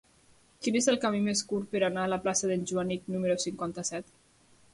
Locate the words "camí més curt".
1.03-1.69